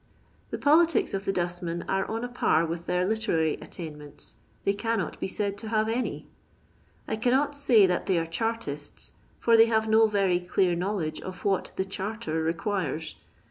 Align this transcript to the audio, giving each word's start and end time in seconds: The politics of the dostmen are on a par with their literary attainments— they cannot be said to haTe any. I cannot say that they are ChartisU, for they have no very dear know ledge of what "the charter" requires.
The 0.49 0.57
politics 0.57 1.13
of 1.13 1.25
the 1.25 1.31
dostmen 1.31 1.85
are 1.87 2.05
on 2.09 2.23
a 2.23 2.27
par 2.27 2.65
with 2.65 2.87
their 2.87 3.05
literary 3.05 3.53
attainments— 3.61 4.37
they 4.65 4.73
cannot 4.73 5.19
be 5.19 5.27
said 5.27 5.59
to 5.59 5.67
haTe 5.67 5.95
any. 5.95 6.27
I 7.07 7.15
cannot 7.15 7.55
say 7.55 7.85
that 7.85 8.07
they 8.07 8.17
are 8.17 8.25
ChartisU, 8.25 9.11
for 9.39 9.55
they 9.55 9.67
have 9.67 9.87
no 9.87 10.07
very 10.07 10.39
dear 10.39 10.73
know 10.75 10.95
ledge 10.95 11.21
of 11.21 11.45
what 11.45 11.69
"the 11.75 11.85
charter" 11.85 12.41
requires. 12.41 13.15